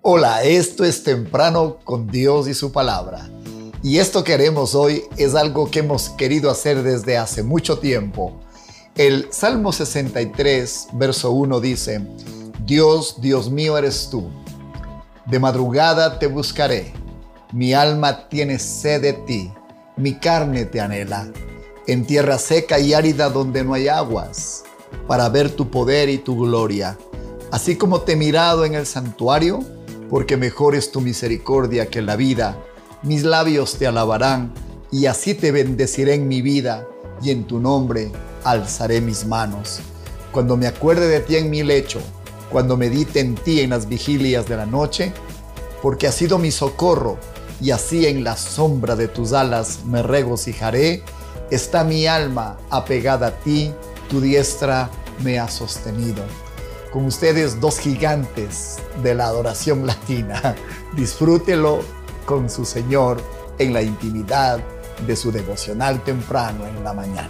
[0.00, 3.28] Hola, esto es Temprano con Dios y su palabra.
[3.82, 8.40] Y esto que haremos hoy es algo que hemos querido hacer desde hace mucho tiempo.
[8.94, 12.00] El Salmo 63, verso 1 dice,
[12.64, 14.30] Dios, Dios mío eres tú.
[15.26, 16.92] De madrugada te buscaré.
[17.52, 19.52] Mi alma tiene sed de ti.
[19.96, 21.28] Mi carne te anhela.
[21.88, 24.62] En tierra seca y árida donde no hay aguas,
[25.08, 26.96] para ver tu poder y tu gloria.
[27.50, 29.64] Así como te he mirado en el santuario,
[30.10, 32.58] porque mejor es tu misericordia que la vida.
[33.02, 34.52] Mis labios te alabarán,
[34.90, 36.86] y así te bendeciré en mi vida,
[37.22, 38.10] y en tu nombre
[38.44, 39.80] alzaré mis manos.
[40.32, 42.00] Cuando me acuerde de ti en mi lecho,
[42.50, 45.12] cuando medite en ti en las vigilias de la noche,
[45.82, 47.18] porque has sido mi socorro,
[47.60, 51.02] y así en la sombra de tus alas me regocijaré.
[51.50, 53.72] Está mi alma apegada a ti,
[54.08, 54.90] tu diestra
[55.22, 56.22] me ha sostenido
[56.92, 60.54] con ustedes dos gigantes de la adoración latina.
[60.96, 61.80] Disfrútelo
[62.24, 63.20] con su Señor
[63.58, 64.60] en la intimidad
[65.06, 67.28] de su devocional temprano en la mañana.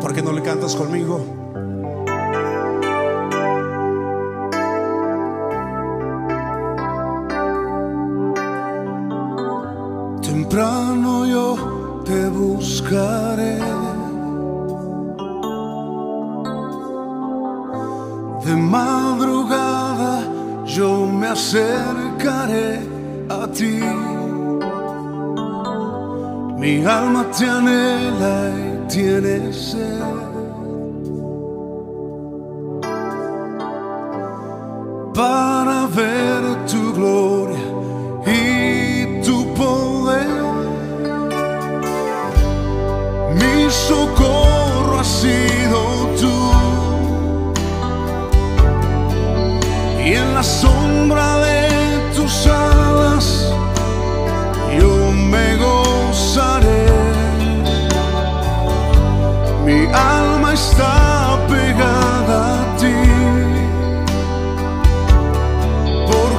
[0.00, 1.33] ¿Por qué no le cantas conmigo?
[10.34, 13.58] Temprano yo te buscaré.
[18.44, 20.14] De madrugada
[20.66, 22.80] yo me acercaré
[23.28, 23.78] a ti.
[26.60, 30.03] Mi alma te anhela y tiene sed.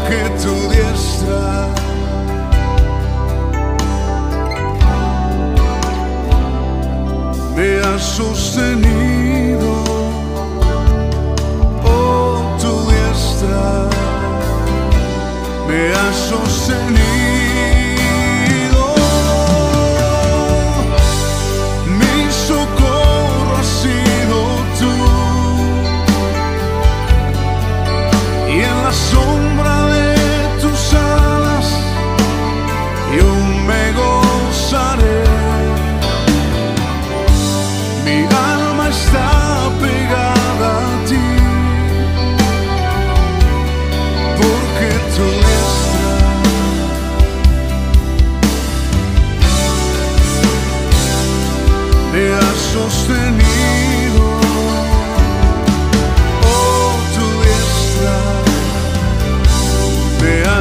[0.08, 1.74] Porque tu diestra
[7.56, 8.85] me has sostenido,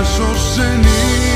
[0.02, 1.33] me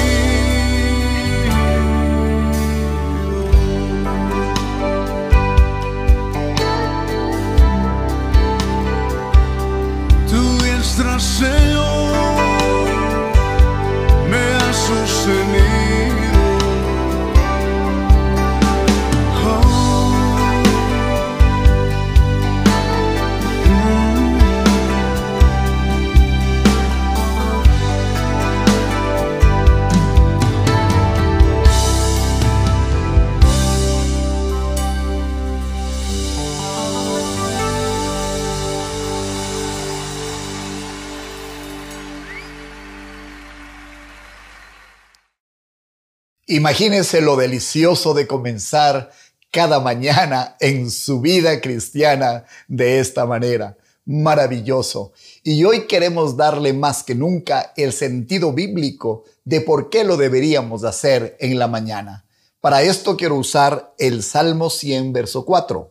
[46.51, 49.11] Imagínense lo delicioso de comenzar
[49.51, 53.77] cada mañana en su vida cristiana de esta manera.
[54.07, 55.13] Maravilloso.
[55.43, 60.85] Y hoy queremos darle más que nunca el sentido bíblico de por qué lo deberíamos
[60.85, 62.25] hacer en la mañana.
[62.63, 65.91] Para esto quiero usar el Salmo 100, verso 4.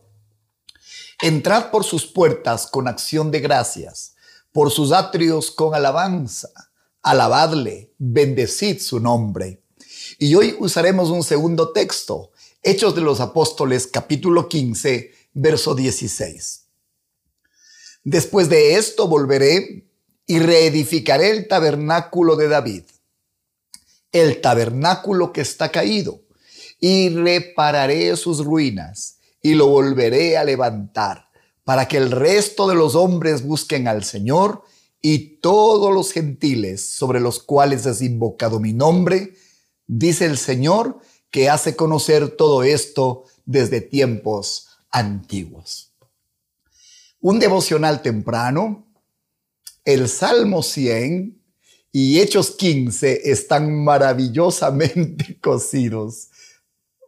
[1.22, 4.16] Entrad por sus puertas con acción de gracias,
[4.50, 6.48] por sus atrios con alabanza.
[7.00, 9.62] Alabadle, bendecid su nombre.
[10.20, 12.32] Y hoy usaremos un segundo texto,
[12.64, 16.64] Hechos de los Apóstoles capítulo 15, verso 16.
[18.02, 19.86] Después de esto volveré
[20.26, 22.82] y reedificaré el tabernáculo de David,
[24.10, 26.20] el tabernáculo que está caído,
[26.80, 31.28] y repararé sus ruinas y lo volveré a levantar
[31.62, 34.64] para que el resto de los hombres busquen al Señor
[35.00, 39.34] y todos los gentiles sobre los cuales es invocado mi nombre,
[39.88, 41.00] dice el Señor,
[41.30, 45.92] que hace conocer todo esto desde tiempos antiguos.
[47.20, 48.86] Un devocional temprano,
[49.84, 51.42] el Salmo 100
[51.90, 56.28] y Hechos 15 están maravillosamente cosidos.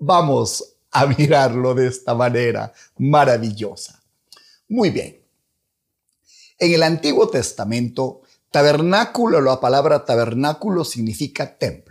[0.00, 4.02] Vamos a mirarlo de esta manera maravillosa.
[4.68, 5.20] Muy bien.
[6.58, 11.89] En el Antiguo Testamento, tabernáculo, la palabra tabernáculo significa templo.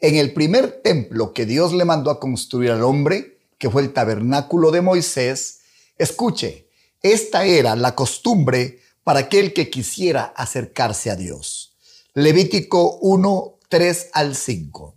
[0.00, 3.92] En el primer templo que Dios le mandó a construir al hombre, que fue el
[3.92, 5.60] tabernáculo de Moisés,
[5.98, 6.68] escuche,
[7.02, 11.76] esta era la costumbre para aquel que quisiera acercarse a Dios.
[12.14, 14.96] Levítico 1, 3 al 5.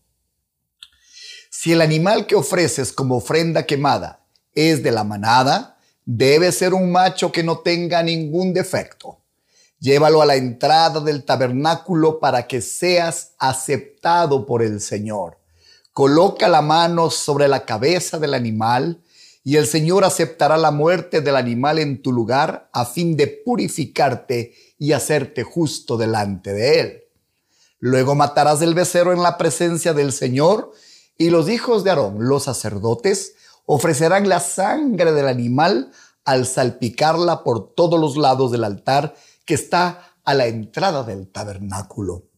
[1.50, 5.78] Si el animal que ofreces como ofrenda quemada es de la manada,
[6.12, 9.19] Debe ser un macho que no tenga ningún defecto.
[9.80, 15.38] Llévalo a la entrada del tabernáculo para que seas aceptado por el Señor.
[15.94, 19.02] Coloca la mano sobre la cabeza del animal
[19.44, 24.54] y el Señor aceptará la muerte del animal en tu lugar a fin de purificarte
[24.78, 27.04] y hacerte justo delante de él.
[27.80, 30.72] Luego matarás el becerro en la presencia del Señor
[31.18, 33.36] y los hijos de Aarón, los sacerdotes,
[33.66, 35.92] ofrecerán la sangre del animal
[36.26, 39.16] al salpicarla por todos los lados del altar
[39.50, 42.30] que está a la entrada del tabernáculo.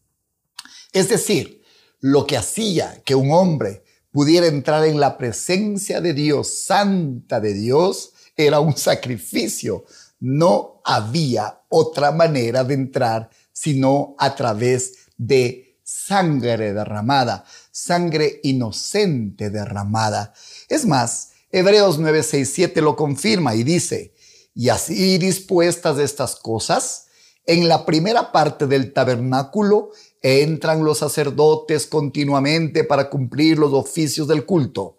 [0.93, 1.61] Es decir,
[1.99, 7.53] lo que hacía que un hombre pudiera entrar en la presencia de Dios, santa de
[7.53, 9.83] Dios, era un sacrificio.
[10.21, 20.33] No había otra manera de entrar sino a través de sangre derramada, sangre inocente derramada.
[20.69, 24.13] Es más, Hebreos 9:67 lo confirma y dice,
[24.53, 27.07] y así dispuestas estas cosas,
[27.45, 34.45] en la primera parte del tabernáculo entran los sacerdotes continuamente para cumplir los oficios del
[34.45, 34.97] culto,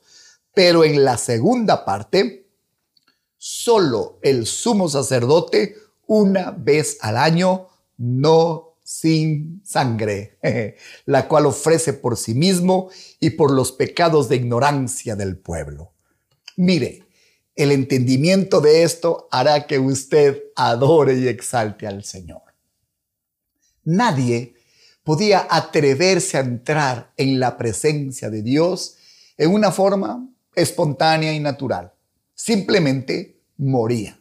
[0.52, 2.48] pero en la segunda parte,
[3.38, 5.76] solo el sumo sacerdote
[6.06, 10.38] una vez al año, no sin sangre,
[11.06, 12.90] la cual ofrece por sí mismo
[13.20, 15.92] y por los pecados de ignorancia del pueblo.
[16.56, 17.04] Mire,
[17.54, 22.42] el entendimiento de esto hará que usted adore y exalte al Señor.
[23.84, 24.54] Nadie
[25.04, 28.96] podía atreverse a entrar en la presencia de Dios
[29.36, 31.92] en una forma espontánea y natural.
[32.34, 34.18] Simplemente moría.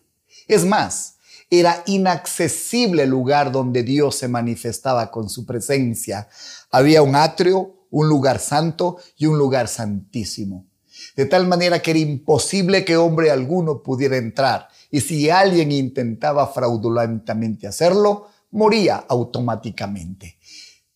[0.48, 1.18] Es más,
[1.50, 6.28] era inaccesible el lugar donde Dios se manifestaba con su presencia.
[6.72, 10.71] Había un atrio, un lugar santo y un lugar santísimo.
[11.16, 14.68] De tal manera que era imposible que hombre alguno pudiera entrar.
[14.90, 20.38] Y si alguien intentaba fraudulentamente hacerlo, moría automáticamente.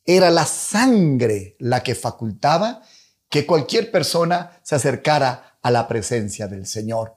[0.06, 2.82] Era la sangre la que facultaba
[3.30, 7.16] que cualquier persona se acercara a la presencia del Señor.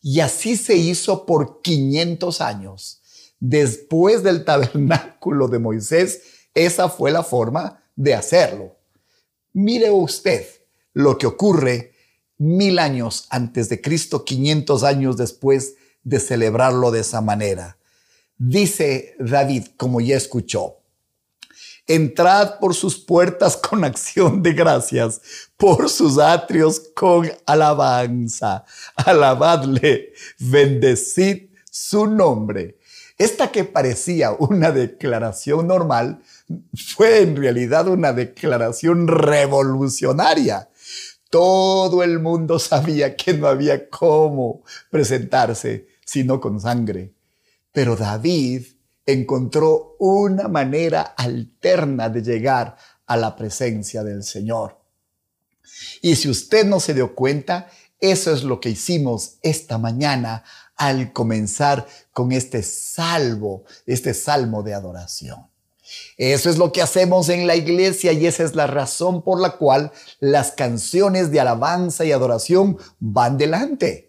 [0.00, 3.02] Y así se hizo por 500 años.
[3.40, 6.22] Después del tabernáculo de Moisés,
[6.54, 8.76] esa fue la forma de hacerlo.
[9.52, 10.46] Mire usted
[10.92, 11.92] lo que ocurre
[12.38, 17.76] mil años antes de Cristo, 500 años después de celebrarlo de esa manera.
[18.38, 20.76] Dice David, como ya escuchó,
[21.88, 25.20] entrad por sus puertas con acción de gracias,
[25.56, 28.64] por sus atrios con alabanza,
[28.94, 32.78] alabadle, bendecid su nombre.
[33.18, 36.22] Esta que parecía una declaración normal
[36.94, 40.68] fue en realidad una declaración revolucionaria
[41.30, 47.14] todo el mundo sabía que no había cómo presentarse sino con sangre.
[47.72, 48.66] Pero David
[49.04, 54.78] encontró una manera alterna de llegar a la presencia del Señor.
[56.00, 57.68] Y si usted no se dio cuenta,
[58.00, 60.44] eso es lo que hicimos esta mañana
[60.76, 65.46] al comenzar con este salvo, este salmo de adoración.
[66.16, 69.56] Eso es lo que hacemos en la iglesia y esa es la razón por la
[69.56, 74.08] cual las canciones de alabanza y adoración van delante.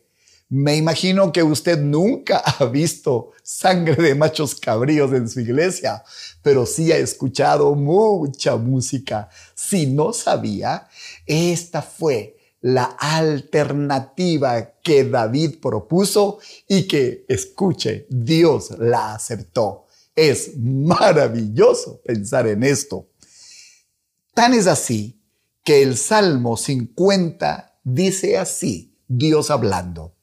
[0.52, 6.04] Me imagino que usted nunca ha visto sangre de machos cabríos en su iglesia,
[6.42, 9.30] pero sí ha escuchado mucha música.
[9.54, 10.88] Si no sabía,
[11.28, 19.86] esta fue la alternativa que David propuso y que, escuche, Dios la aceptó.
[20.22, 23.08] Es maravilloso pensar en esto.
[24.34, 25.24] Tan es así
[25.64, 30.18] que el Salmo 50 dice así, Dios hablando.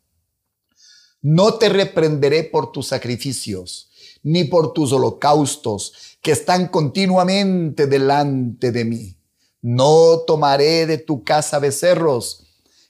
[1.22, 3.90] No te reprenderé por tus sacrificios,
[4.22, 9.16] ni por tus holocaustos, que están continuamente delante de mí.
[9.62, 12.44] No tomaré de tu casa becerros,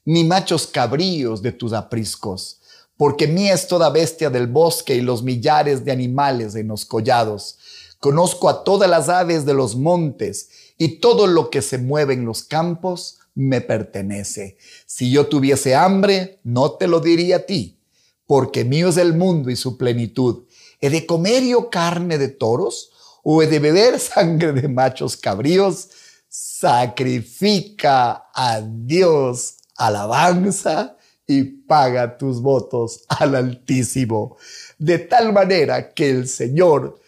[0.04, 2.62] ni machos cabríos de tus apriscos,
[2.96, 7.58] porque mía es toda bestia del bosque y los millares de animales en los collados.
[7.98, 10.48] Conozco a todas las aves de los montes
[10.78, 14.56] y todo lo que se mueve en los campos me pertenece.
[14.86, 17.78] Si yo tuviese hambre, no te lo diría a ti,
[18.26, 20.44] porque mío es el mundo y su plenitud.
[20.80, 22.90] ¿He de comer yo carne de toros
[23.22, 25.88] o he de beber sangre de machos cabríos?
[26.28, 34.36] Sacrifica a Dios alabanza y paga tus votos al Altísimo.
[34.78, 37.00] De tal manera que el Señor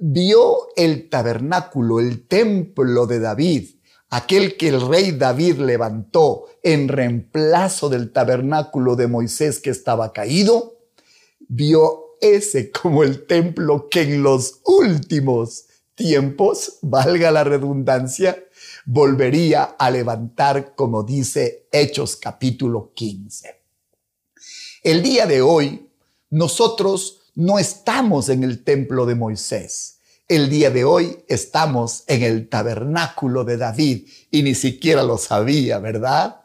[0.00, 3.70] vio el tabernáculo, el templo de David,
[4.10, 10.78] aquel que el rey David levantó en reemplazo del tabernáculo de Moisés que estaba caído,
[11.48, 18.42] vio ese como el templo que en los últimos tiempos, valga la redundancia,
[18.84, 23.62] volvería a levantar, como dice Hechos capítulo 15.
[24.82, 25.88] El día de hoy,
[26.30, 29.98] nosotros no estamos en el templo de Moisés.
[30.28, 35.78] El día de hoy estamos en el tabernáculo de David y ni siquiera lo sabía,
[35.78, 36.40] ¿verdad?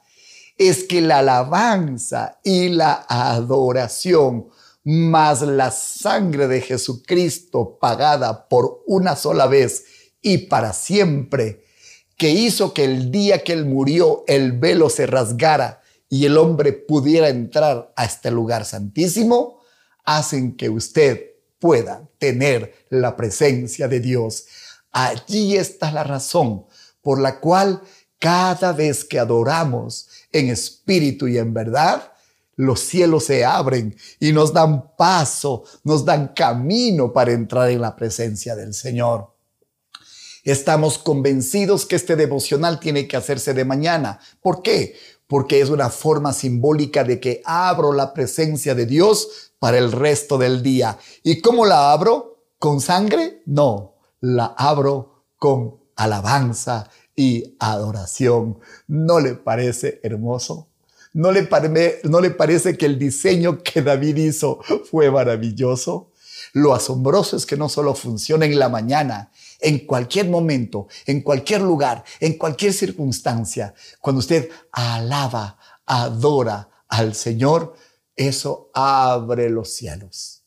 [0.58, 4.50] Es que la alabanza y la adoración
[4.84, 9.86] más la sangre de Jesucristo pagada por una sola vez
[10.22, 11.67] y para siempre
[12.18, 16.74] que hizo que el día que él murió el velo se rasgara y el hombre
[16.74, 19.62] pudiera entrar a este lugar santísimo,
[20.04, 24.46] hacen que usted pueda tener la presencia de Dios.
[24.92, 26.66] Allí está la razón
[27.02, 27.82] por la cual
[28.20, 32.14] cada vez que adoramos en espíritu y en verdad,
[32.56, 37.96] los cielos se abren y nos dan paso, nos dan camino para entrar en la
[37.96, 39.37] presencia del Señor.
[40.48, 44.22] Estamos convencidos que este devocional tiene que hacerse de mañana.
[44.42, 44.96] ¿Por qué?
[45.28, 50.38] Porque es una forma simbólica de que abro la presencia de Dios para el resto
[50.38, 50.98] del día.
[51.22, 52.46] ¿Y cómo la abro?
[52.60, 53.42] ¿Con sangre?
[53.46, 58.60] No, la abro con alabanza y adoración.
[58.88, 60.70] ¿No le parece hermoso?
[61.12, 61.50] ¿No le,
[62.06, 66.14] ¿No le parece que el diseño que David hizo fue maravilloso?
[66.54, 71.62] Lo asombroso es que no solo funciona en la mañana, en cualquier momento, en cualquier
[71.62, 77.76] lugar, en cualquier circunstancia, cuando usted alaba, adora al Señor,
[78.16, 80.44] eso abre los cielos.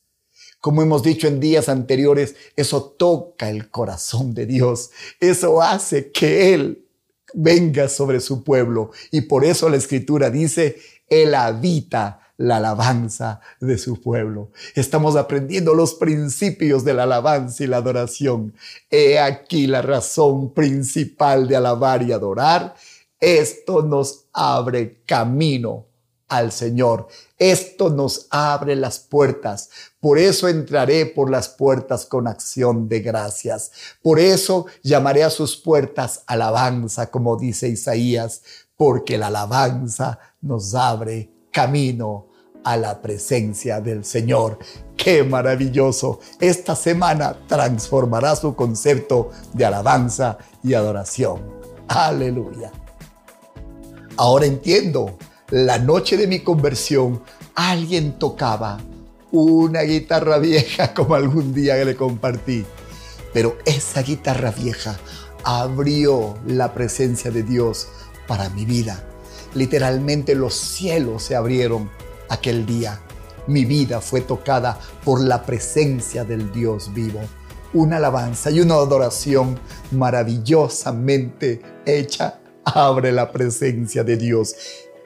[0.59, 4.91] Como hemos dicho en días anteriores, eso toca el corazón de Dios.
[5.19, 6.85] Eso hace que Él
[7.33, 8.91] venga sobre su pueblo.
[9.09, 10.77] Y por eso la escritura dice,
[11.07, 14.51] Él habita la alabanza de su pueblo.
[14.75, 18.53] Estamos aprendiendo los principios de la alabanza y la adoración.
[18.89, 22.75] He aquí la razón principal de alabar y adorar.
[23.19, 25.85] Esto nos abre camino
[26.27, 27.07] al Señor.
[27.37, 29.69] Esto nos abre las puertas.
[29.99, 33.71] Por eso entraré por las puertas con acción de gracias.
[34.01, 38.41] Por eso llamaré a sus puertas alabanza, como dice Isaías,
[38.75, 42.30] porque la alabanza nos abre camino
[42.63, 44.59] a la presencia del Señor.
[44.95, 46.19] ¡Qué maravilloso!
[46.39, 51.41] Esta semana transformará su concepto de alabanza y adoración.
[51.87, 52.71] Aleluya.
[54.17, 55.17] Ahora entiendo,
[55.49, 57.23] la noche de mi conversión,
[57.55, 58.79] alguien tocaba
[59.31, 62.65] una guitarra vieja como algún día le compartí.
[63.33, 64.97] Pero esa guitarra vieja
[65.43, 67.87] abrió la presencia de Dios
[68.27, 69.03] para mi vida.
[69.53, 71.89] Literalmente los cielos se abrieron
[72.31, 72.99] aquel día.
[73.47, 77.19] Mi vida fue tocada por la presencia del Dios vivo.
[77.73, 79.59] Una alabanza y una adoración
[79.91, 84.55] maravillosamente hecha abre la presencia de Dios.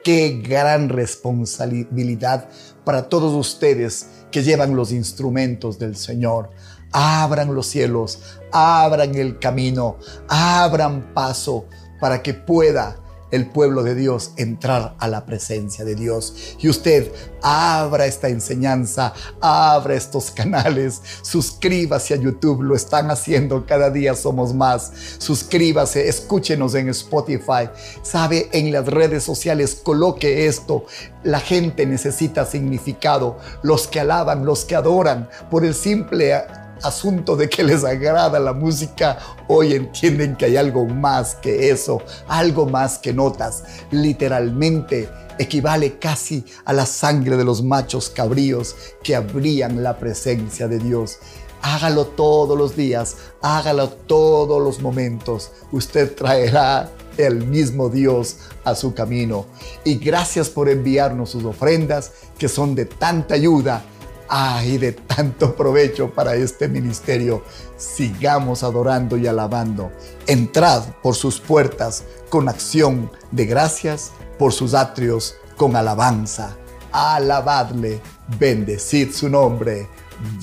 [0.04, 2.48] Qué gran responsabilidad
[2.84, 6.50] para todos ustedes que llevan los instrumentos del Señor.
[6.92, 8.20] Abran los cielos,
[8.52, 9.96] abran el camino,
[10.28, 11.66] abran paso
[11.98, 12.96] para que pueda
[13.30, 16.56] el pueblo de Dios entrar a la presencia de Dios.
[16.58, 23.90] Y usted abra esta enseñanza, abra estos canales, suscríbase a YouTube, lo están haciendo, cada
[23.90, 24.92] día somos más.
[25.18, 27.68] Suscríbase, escúchenos en Spotify,
[28.02, 30.84] sabe, en las redes sociales, coloque esto.
[31.22, 36.34] La gente necesita significado, los que alaban, los que adoran, por el simple
[36.82, 39.18] asunto de que les agrada la música,
[39.48, 43.64] hoy entienden que hay algo más que eso, algo más que notas.
[43.90, 50.78] Literalmente equivale casi a la sangre de los machos cabríos que abrían la presencia de
[50.78, 51.18] Dios.
[51.62, 55.50] Hágalo todos los días, hágalo todos los momentos.
[55.72, 59.46] Usted traerá el mismo Dios a su camino.
[59.84, 63.82] Y gracias por enviarnos sus ofrendas que son de tanta ayuda
[64.28, 67.42] ay, de tanto provecho para este ministerio.
[67.76, 69.92] Sigamos adorando y alabando.
[70.26, 76.56] Entrad por sus puertas con acción de gracias, por sus atrios con alabanza.
[76.92, 78.00] Alabadle,
[78.38, 79.88] bendecid su nombre.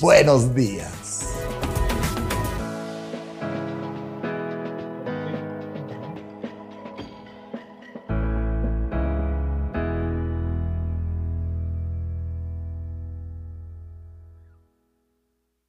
[0.00, 1.03] Buenos días.